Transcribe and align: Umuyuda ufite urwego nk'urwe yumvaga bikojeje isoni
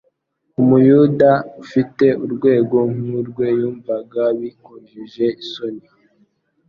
Umuyuda 0.61 1.31
ufite 1.63 2.05
urwego 2.23 2.77
nk'urwe 2.95 3.47
yumvaga 3.59 4.21
bikojeje 4.39 5.25
isoni 5.43 5.85